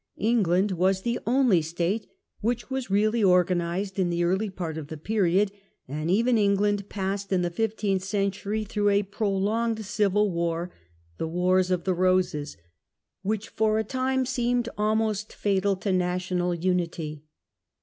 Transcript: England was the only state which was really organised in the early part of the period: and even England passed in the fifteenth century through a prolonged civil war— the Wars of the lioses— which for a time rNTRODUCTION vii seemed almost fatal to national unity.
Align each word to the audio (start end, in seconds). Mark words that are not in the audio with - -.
England 0.17 0.71
was 0.71 1.03
the 1.03 1.19
only 1.27 1.61
state 1.61 2.09
which 2.39 2.71
was 2.71 2.89
really 2.89 3.23
organised 3.23 3.99
in 3.99 4.09
the 4.09 4.23
early 4.23 4.49
part 4.49 4.75
of 4.75 4.87
the 4.87 4.97
period: 4.97 5.51
and 5.87 6.09
even 6.09 6.39
England 6.39 6.89
passed 6.89 7.31
in 7.31 7.43
the 7.43 7.51
fifteenth 7.51 8.01
century 8.03 8.63
through 8.63 8.89
a 8.89 9.03
prolonged 9.03 9.85
civil 9.85 10.31
war— 10.31 10.71
the 11.19 11.27
Wars 11.27 11.69
of 11.69 11.83
the 11.83 11.93
lioses— 11.93 12.57
which 13.21 13.49
for 13.49 13.77
a 13.77 13.83
time 13.83 14.21
rNTRODUCTION 14.21 14.23
vii 14.23 14.25
seemed 14.25 14.69
almost 14.75 15.33
fatal 15.33 15.75
to 15.75 15.93
national 15.93 16.55
unity. 16.55 17.21